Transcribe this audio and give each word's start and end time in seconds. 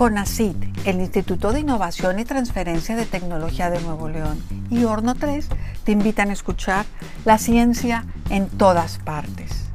CONACIT, 0.00 0.56
el 0.86 0.98
Instituto 0.98 1.52
de 1.52 1.60
Innovación 1.60 2.18
y 2.18 2.24
Transferencia 2.24 2.96
de 2.96 3.04
Tecnología 3.04 3.68
de 3.68 3.82
Nuevo 3.82 4.08
León 4.08 4.42
y 4.70 4.84
Horno 4.84 5.14
3 5.14 5.46
te 5.84 5.92
invitan 5.92 6.30
a 6.30 6.32
escuchar 6.32 6.86
la 7.26 7.36
ciencia 7.36 8.06
en 8.30 8.48
todas 8.48 8.96
partes. 8.96 9.66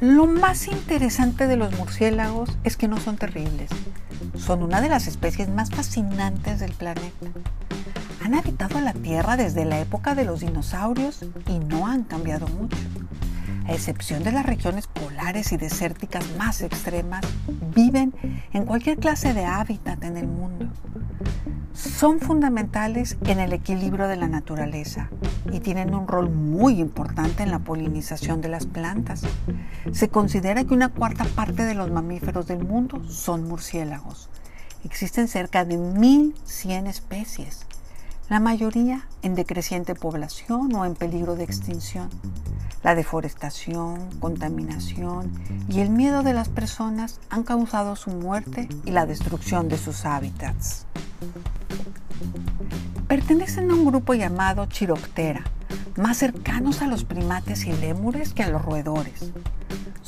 Lo 0.00 0.26
más 0.26 0.66
interesante 0.68 1.46
de 1.46 1.58
los 1.58 1.76
murciélagos 1.76 2.56
es 2.64 2.78
que 2.78 2.88
no 2.88 2.96
son 2.96 3.18
terribles. 3.18 3.68
Son 4.34 4.62
una 4.62 4.80
de 4.80 4.88
las 4.88 5.08
especies 5.08 5.50
más 5.50 5.68
fascinantes 5.68 6.58
del 6.58 6.72
planeta. 6.72 7.26
Han 8.24 8.34
habitado 8.34 8.80
la 8.80 8.94
Tierra 8.94 9.36
desde 9.36 9.66
la 9.66 9.78
época 9.78 10.14
de 10.14 10.24
los 10.24 10.40
dinosaurios 10.40 11.20
y 11.46 11.58
no 11.58 11.86
han 11.86 12.04
cambiado 12.04 12.48
mucho. 12.48 12.78
A 13.66 13.72
excepción 13.72 14.22
de 14.22 14.32
las 14.32 14.46
regiones 14.46 14.86
polares 14.86 15.52
y 15.52 15.56
desérticas 15.56 16.24
más 16.38 16.62
extremas, 16.62 17.24
viven 17.74 18.14
en 18.52 18.64
cualquier 18.64 18.98
clase 18.98 19.34
de 19.34 19.44
hábitat 19.44 20.02
en 20.04 20.16
el 20.16 20.26
mundo 20.26 20.70
son 21.76 22.20
fundamentales 22.20 23.18
en 23.26 23.38
el 23.38 23.52
equilibrio 23.52 24.08
de 24.08 24.16
la 24.16 24.28
naturaleza 24.28 25.10
y 25.52 25.60
tienen 25.60 25.94
un 25.94 26.08
rol 26.08 26.30
muy 26.30 26.80
importante 26.80 27.42
en 27.42 27.50
la 27.50 27.58
polinización 27.58 28.40
de 28.40 28.48
las 28.48 28.66
plantas. 28.66 29.22
Se 29.92 30.08
considera 30.08 30.64
que 30.64 30.72
una 30.72 30.88
cuarta 30.88 31.24
parte 31.24 31.64
de 31.64 31.74
los 31.74 31.90
mamíferos 31.90 32.46
del 32.46 32.64
mundo 32.64 33.04
son 33.08 33.46
murciélagos. 33.46 34.30
Existen 34.84 35.28
cerca 35.28 35.66
de 35.66 35.78
1.100 35.78 36.86
especies, 36.86 37.66
la 38.30 38.40
mayoría 38.40 39.06
en 39.22 39.34
decreciente 39.34 39.94
población 39.94 40.74
o 40.74 40.84
en 40.86 40.94
peligro 40.94 41.36
de 41.36 41.44
extinción. 41.44 42.08
La 42.82 42.94
deforestación, 42.94 44.10
contaminación 44.20 45.32
y 45.68 45.80
el 45.80 45.90
miedo 45.90 46.22
de 46.22 46.34
las 46.34 46.48
personas 46.48 47.20
han 47.30 47.42
causado 47.42 47.96
su 47.96 48.10
muerte 48.10 48.68
y 48.84 48.90
la 48.90 49.06
destrucción 49.06 49.68
de 49.68 49.78
sus 49.78 50.04
hábitats. 50.04 50.86
Pertenecen 53.08 53.70
a 53.70 53.74
un 53.74 53.86
grupo 53.86 54.14
llamado 54.14 54.66
Chiroptera, 54.66 55.44
más 55.96 56.18
cercanos 56.18 56.82
a 56.82 56.86
los 56.86 57.04
primates 57.04 57.66
y 57.66 57.72
lémures 57.72 58.34
que 58.34 58.42
a 58.42 58.48
los 58.48 58.64
roedores. 58.64 59.32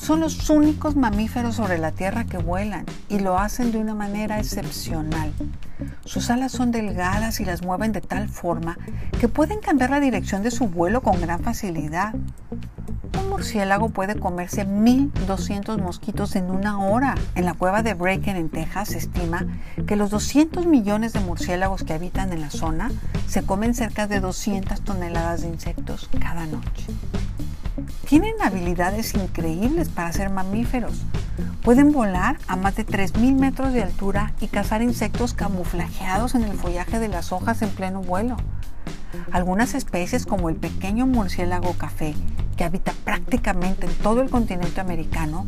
Son 0.01 0.21
los 0.21 0.49
únicos 0.49 0.95
mamíferos 0.97 1.57
sobre 1.57 1.77
la 1.77 1.91
Tierra 1.91 2.25
que 2.25 2.39
vuelan 2.39 2.87
y 3.09 3.19
lo 3.19 3.37
hacen 3.37 3.73
de 3.73 3.79
una 3.79 3.95
manera 3.95 4.39
excepcional. 4.39 5.33
Sus 6.05 6.31
alas 6.31 6.53
son 6.53 6.71
delgadas 6.71 7.41
y 7.41 7.45
las 7.45 7.63
mueven 7.63 7.93
de 7.93 8.01
tal 8.01 8.29
forma 8.29 8.79
que 9.21 9.29
pueden 9.29 9.61
cambiar 9.61 9.91
la 9.91 10.01
dirección 10.01 10.43
de 10.43 10.53
su 10.53 10.69
vuelo 10.69 11.03
con 11.03 11.21
gran 11.21 11.43
facilidad 11.43 12.15
murciélago 13.39 13.91
puede 13.91 14.19
comerse 14.19 14.67
1.200 14.67 15.81
mosquitos 15.81 16.35
en 16.35 16.51
una 16.51 16.81
hora. 16.81 17.15
En 17.37 17.45
la 17.45 17.55
cueva 17.55 17.85
de 17.85 17.95
Bracken 17.95 18.35
en 18.35 18.49
Texas 18.49 18.89
se 18.89 18.99
estima 18.99 19.47
que 19.87 19.95
los 19.95 20.11
200 20.11 20.67
millones 20.67 21.13
de 21.13 21.21
murciélagos 21.21 21.85
que 21.85 21.93
habitan 21.93 22.33
en 22.33 22.41
la 22.41 22.51
zona 22.51 22.91
se 23.29 23.45
comen 23.45 23.77
cerca 23.77 24.09
de 24.09 24.19
200 24.19 24.81
toneladas 24.81 25.43
de 25.43 25.49
insectos 25.51 26.11
cada 26.19 26.47
noche. 26.47 26.87
Tienen 28.09 28.35
habilidades 28.43 29.15
increíbles 29.15 29.89
para 29.89 30.13
ser 30.13 30.31
mamíferos. 30.31 31.05
Pueden 31.63 31.93
volar 31.93 32.39
a 32.49 32.57
más 32.57 32.75
de 32.75 32.85
3.000 32.85 33.39
metros 33.39 33.73
de 33.73 33.85
altura 33.85 34.33
y 34.41 34.49
cazar 34.49 34.83
insectos 34.83 35.33
camuflajeados 35.33 36.35
en 36.35 36.43
el 36.43 36.59
follaje 36.59 36.99
de 36.99 37.07
las 37.07 37.31
hojas 37.31 37.63
en 37.63 37.69
pleno 37.69 38.03
vuelo. 38.03 38.37
Algunas 39.33 39.75
especies 39.75 40.27
como 40.27 40.49
el 40.49 40.57
pequeño 40.57 41.07
murciélago 41.07 41.73
café 41.75 42.15
que 42.59 42.65
habita 42.65 42.93
prácticamente 43.05 43.87
en 43.87 43.95
todo 43.95 44.21
el 44.21 44.29
continente 44.29 44.81
americano, 44.81 45.47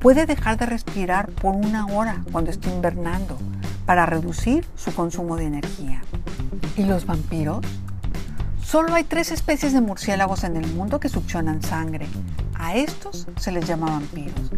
puede 0.00 0.26
dejar 0.26 0.58
de 0.58 0.66
respirar 0.66 1.30
por 1.30 1.54
una 1.54 1.86
hora 1.86 2.22
cuando 2.32 2.50
está 2.50 2.68
invernando 2.68 3.38
para 3.86 4.04
reducir 4.06 4.66
su 4.76 4.92
consumo 4.92 5.36
de 5.36 5.46
energía. 5.46 6.02
¿Y 6.76 6.84
los 6.84 7.06
vampiros? 7.06 7.64
Solo 8.60 8.94
hay 8.94 9.04
tres 9.04 9.30
especies 9.30 9.72
de 9.72 9.80
murciélagos 9.80 10.44
en 10.44 10.56
el 10.56 10.66
mundo 10.74 10.98
que 11.00 11.08
succionan 11.08 11.62
sangre. 11.62 12.06
A 12.54 12.74
estos 12.74 13.28
se 13.36 13.52
les 13.52 13.66
llama 13.66 13.86
vampiros. 13.86 14.50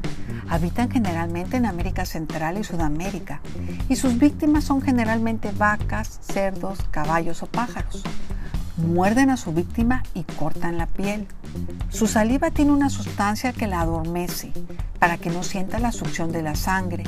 Habitan 0.49 0.91
generalmente 0.91 1.59
en 1.59 1.66
América 1.66 2.06
Central 2.06 2.59
y 2.59 2.65
Sudamérica 2.65 3.41
y 3.91 3.97
sus 3.97 4.19
víctimas 4.19 4.65
son 4.65 4.81
generalmente 4.81 5.53
vacas, 5.53 6.19
cerdos, 6.22 6.78
caballos 6.91 7.43
o 7.43 7.47
pájaros 7.47 8.03
muerden 8.80 9.30
a 9.30 9.36
su 9.36 9.52
víctima 9.52 10.02
y 10.14 10.24
cortan 10.24 10.78
la 10.78 10.86
piel. 10.86 11.26
Su 11.91 12.06
saliva 12.06 12.50
tiene 12.50 12.72
una 12.72 12.91
sustancia 12.91 13.52
que 13.52 13.66
la 13.66 13.80
adormece 13.80 14.52
para 14.98 15.18
que 15.18 15.30
no 15.30 15.42
sienta 15.42 15.78
la 15.78 15.92
succión 15.92 16.32
de 16.32 16.42
la 16.42 16.54
sangre 16.54 17.04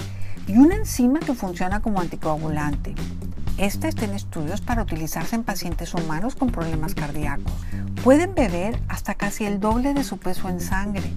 y 0.47 0.57
una 0.57 0.77
enzima 0.77 1.21
que 1.21 1.35
funciona 1.35 1.81
como 1.81 2.01
anticoagulante. 2.01 2.95
Esta 3.59 3.89
está 3.89 4.07
en 4.07 4.15
estudios 4.15 4.61
para 4.61 4.83
utilizarse 4.83 5.37
en 5.37 5.45
pacientes 5.45 5.95
humanos 5.95 6.35
con 6.35 6.51
problemas 6.51 6.95
cardíacos. 6.95 7.53
Pueden 8.03 8.35
beber 8.35 8.81
hasta 8.89 9.15
casi 9.15 9.45
el 9.45 9.61
doble 9.61 9.95
de 9.95 10.05
su 10.05 10.19
peso 10.19 10.49
en 10.49 10.61
sangre 10.61 11.13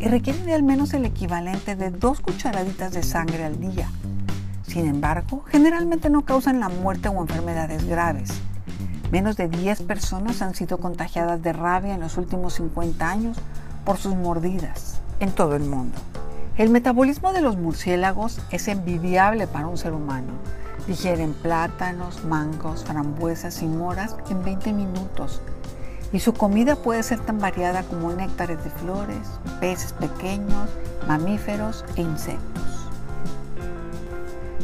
y 0.00 0.06
requieren 0.06 0.46
de 0.46 0.54
al 0.54 0.62
menos 0.62 0.92
el 0.94 1.04
equivalente 1.04 1.76
de 1.76 1.90
dos 1.90 2.20
cucharaditas 2.20 2.92
de 2.92 3.02
sangre 3.02 3.44
al 3.44 3.60
día. 3.60 3.88
Sin 4.66 4.86
embargo, 4.86 5.44
generalmente 5.48 6.10
no 6.10 6.22
causan 6.22 6.58
la 6.58 6.68
muerte 6.68 7.08
o 7.08 7.20
enfermedades 7.20 7.84
graves. 7.84 8.32
Menos 9.14 9.36
de 9.36 9.46
10 9.46 9.82
personas 9.82 10.42
han 10.42 10.56
sido 10.56 10.78
contagiadas 10.78 11.40
de 11.40 11.52
rabia 11.52 11.94
en 11.94 12.00
los 12.00 12.18
últimos 12.18 12.54
50 12.54 13.08
años 13.08 13.36
por 13.84 13.96
sus 13.96 14.16
mordidas 14.16 15.00
en 15.20 15.30
todo 15.30 15.54
el 15.54 15.62
mundo. 15.62 15.96
El 16.58 16.70
metabolismo 16.70 17.32
de 17.32 17.40
los 17.40 17.56
murciélagos 17.56 18.40
es 18.50 18.66
envidiable 18.66 19.46
para 19.46 19.68
un 19.68 19.78
ser 19.78 19.92
humano. 19.92 20.32
Digieren 20.88 21.32
plátanos, 21.32 22.24
mangos, 22.24 22.82
frambuesas 22.82 23.62
y 23.62 23.66
moras 23.66 24.16
en 24.30 24.42
20 24.42 24.72
minutos. 24.72 25.40
Y 26.12 26.18
su 26.18 26.34
comida 26.34 26.74
puede 26.74 27.04
ser 27.04 27.20
tan 27.20 27.38
variada 27.38 27.84
como 27.84 28.12
néctares 28.12 28.64
de 28.64 28.70
flores, 28.70 29.28
peces 29.60 29.92
pequeños, 29.92 30.68
mamíferos 31.06 31.84
e 31.94 32.00
insectos. 32.00 32.90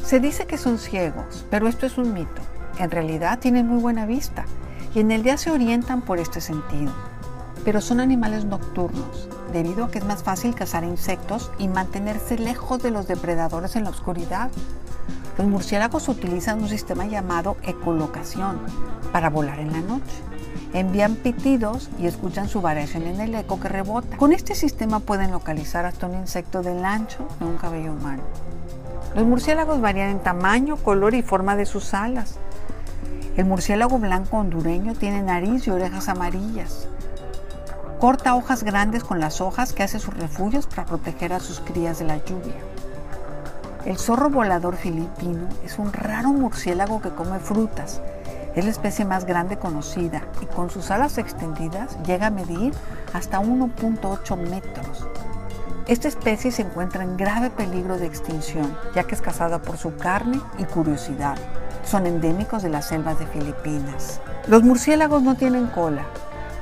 Se 0.04 0.18
dice 0.18 0.48
que 0.48 0.58
son 0.58 0.80
ciegos, 0.80 1.46
pero 1.50 1.68
esto 1.68 1.86
es 1.86 1.98
un 1.98 2.12
mito 2.12 2.42
en 2.80 2.90
realidad 2.90 3.38
tienen 3.38 3.66
muy 3.66 3.80
buena 3.80 4.06
vista 4.06 4.44
y 4.94 5.00
en 5.00 5.10
el 5.10 5.22
día 5.22 5.36
se 5.36 5.50
orientan 5.50 6.02
por 6.02 6.18
este 6.18 6.40
sentido. 6.40 6.92
Pero 7.64 7.80
son 7.80 8.00
animales 8.00 8.44
nocturnos, 8.44 9.28
debido 9.52 9.84
a 9.84 9.90
que 9.90 9.98
es 9.98 10.04
más 10.04 10.22
fácil 10.22 10.54
cazar 10.54 10.84
insectos 10.84 11.50
y 11.58 11.68
mantenerse 11.68 12.38
lejos 12.38 12.82
de 12.82 12.90
los 12.90 13.06
depredadores 13.06 13.76
en 13.76 13.84
la 13.84 13.90
oscuridad. 13.90 14.50
Los 15.36 15.46
murciélagos 15.46 16.08
utilizan 16.08 16.62
un 16.62 16.68
sistema 16.68 17.06
llamado 17.06 17.56
ecolocación 17.62 18.58
para 19.12 19.30
volar 19.30 19.58
en 19.58 19.72
la 19.72 19.80
noche. 19.80 20.22
Envían 20.72 21.16
pitidos 21.16 21.90
y 21.98 22.06
escuchan 22.06 22.48
su 22.48 22.60
variación 22.60 23.02
en 23.04 23.20
el 23.20 23.34
eco 23.34 23.60
que 23.60 23.68
rebota. 23.68 24.16
Con 24.16 24.32
este 24.32 24.54
sistema 24.54 25.00
pueden 25.00 25.30
localizar 25.30 25.84
hasta 25.84 26.06
un 26.06 26.14
insecto 26.14 26.62
del 26.62 26.84
ancho 26.84 27.26
de 27.40 27.46
un 27.46 27.56
cabello 27.56 27.92
humano. 27.92 28.22
Los 29.14 29.26
murciélagos 29.26 29.80
varían 29.80 30.10
en 30.10 30.20
tamaño, 30.20 30.76
color 30.76 31.14
y 31.14 31.22
forma 31.22 31.56
de 31.56 31.66
sus 31.66 31.94
alas. 31.94 32.38
El 33.36 33.44
murciélago 33.44 33.98
blanco 33.98 34.38
hondureño 34.38 34.94
tiene 34.94 35.22
nariz 35.22 35.66
y 35.66 35.70
orejas 35.70 36.08
amarillas. 36.08 36.88
Corta 38.00 38.34
hojas 38.34 38.64
grandes 38.64 39.04
con 39.04 39.20
las 39.20 39.40
hojas 39.40 39.72
que 39.72 39.84
hace 39.84 40.00
sus 40.00 40.14
refugios 40.16 40.66
para 40.66 40.84
proteger 40.84 41.32
a 41.32 41.38
sus 41.38 41.60
crías 41.60 42.00
de 42.00 42.06
la 42.06 42.16
lluvia. 42.16 42.56
El 43.86 43.98
zorro 43.98 44.30
volador 44.30 44.76
filipino 44.76 45.48
es 45.64 45.78
un 45.78 45.92
raro 45.92 46.30
murciélago 46.30 47.00
que 47.00 47.10
come 47.10 47.38
frutas. 47.38 48.02
Es 48.56 48.64
la 48.64 48.72
especie 48.72 49.04
más 49.04 49.26
grande 49.26 49.58
conocida 49.58 50.22
y 50.42 50.46
con 50.46 50.68
sus 50.68 50.90
alas 50.90 51.16
extendidas 51.16 51.96
llega 52.04 52.26
a 52.26 52.30
medir 52.30 52.74
hasta 53.12 53.40
1.8 53.40 54.36
metros. 54.36 55.06
Esta 55.86 56.08
especie 56.08 56.50
se 56.50 56.62
encuentra 56.62 57.04
en 57.04 57.16
grave 57.16 57.50
peligro 57.50 57.96
de 57.96 58.06
extinción, 58.06 58.76
ya 58.94 59.04
que 59.04 59.14
es 59.14 59.22
cazada 59.22 59.62
por 59.62 59.78
su 59.78 59.94
carne 59.94 60.40
y 60.58 60.64
curiosidad 60.64 61.36
son 61.90 62.06
endémicos 62.06 62.62
de 62.62 62.68
las 62.68 62.86
selvas 62.86 63.18
de 63.18 63.26
Filipinas. 63.26 64.20
Los 64.46 64.62
murciélagos 64.62 65.24
no 65.24 65.34
tienen 65.34 65.66
cola. 65.66 66.06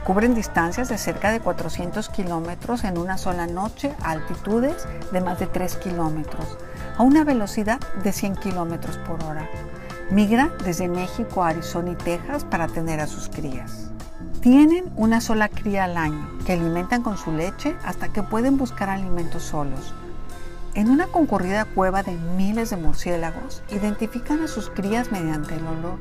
Cubren 0.07 0.35
distancias 0.35 0.89
de 0.89 0.97
cerca 0.97 1.31
de 1.31 1.41
400 1.41 2.09
kilómetros 2.09 2.83
en 2.85 2.97
una 2.97 3.19
sola 3.19 3.47
noche 3.47 3.95
a 4.03 4.13
altitudes 4.13 4.89
de 5.13 5.21
más 5.21 5.39
de 5.39 5.47
3 5.47 5.77
kilómetros, 5.77 6.57
a 6.97 7.03
una 7.03 7.25
velocidad 7.25 7.79
de 8.03 8.11
100 8.11 8.37
kilómetros 8.37 8.97
por 9.07 9.23
hora. 9.25 9.47
Migra 10.11 10.51
desde 10.65 10.89
México 10.89 11.45
Arizona 11.45 11.91
y 11.91 11.97
Texas 11.97 12.47
para 12.47 12.67
tener 12.67 12.99
a 13.01 13.07
sus 13.07 13.29
crías. 13.29 13.91
Tienen 14.41 14.91
una 14.97 15.21
sola 15.21 15.51
cría 15.51 15.85
al 15.85 15.99
año, 15.99 16.39
que 16.47 16.55
alimentan 16.55 17.03
con 17.03 17.19
su 17.19 17.33
leche 17.33 17.77
hasta 17.85 18.09
que 18.09 18.23
pueden 18.23 18.57
buscar 18.57 18.89
alimentos 18.89 19.43
solos. 19.43 19.93
En 20.79 20.91
una 20.91 21.09
concurrida 21.09 21.65
cueva 21.65 22.05
de 22.05 22.13
miles 22.37 22.71
de 22.71 22.77
murciélagos, 22.77 23.65
identifican 23.71 24.45
a 24.45 24.47
sus 24.47 24.71
crías 24.71 25.11
mediante 25.11 25.57
el 25.57 25.67
olor. 25.67 25.99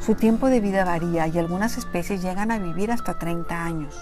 Su 0.00 0.14
tiempo 0.14 0.46
de 0.46 0.60
vida 0.60 0.86
varía 0.86 1.26
y 1.26 1.38
algunas 1.38 1.76
especies 1.76 2.22
llegan 2.22 2.50
a 2.50 2.58
vivir 2.58 2.90
hasta 2.90 3.18
30 3.18 3.64
años. 3.66 3.94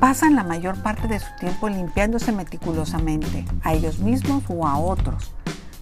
Pasan 0.00 0.34
la 0.34 0.44
mayor 0.44 0.82
parte 0.82 1.08
de 1.08 1.20
su 1.20 1.26
tiempo 1.38 1.68
limpiándose 1.68 2.32
meticulosamente, 2.32 3.44
a 3.62 3.74
ellos 3.74 3.98
mismos 3.98 4.44
o 4.48 4.66
a 4.66 4.78
otros. 4.78 5.30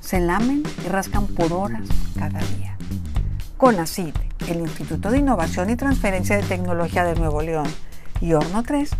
se 0.01 0.19
lamen 0.19 0.65
y 0.85 0.89
rascan 0.89 1.29
por 1.29 1.53
horas 1.53 1.89
cada 2.19 2.41
día. 2.41 2.77
CONACIT, 3.59 4.17
el 4.49 4.59
Instituto 4.59 5.13
de 5.13 5.19
Innovación 5.19 5.71
y 5.71 5.77
Transferencia 5.77 6.35
de 6.35 6.43
Tecnología 6.43 7.05
de 7.05 7.15
Nuevo 7.15 7.43
León 7.43 7.69
y 8.21 8.33
Horno 8.33 8.65
3 8.65 8.91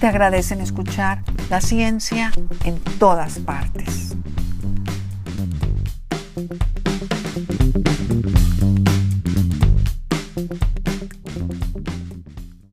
te 0.00 0.06
agradecen 0.06 0.62
escuchar 0.62 1.22
la 1.50 1.60
ciencia 1.60 2.30
en 2.64 2.78
todas 3.00 3.40
partes. 3.40 4.14